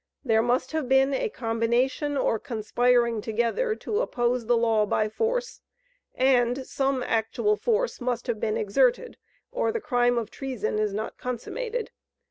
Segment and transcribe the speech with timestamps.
[0.25, 5.61] There must have been a combination or conspiring together to oppose the law by force,
[6.15, 9.17] and some actual force must have been exerted,
[9.51, 11.91] or the crime of treason is not consummated.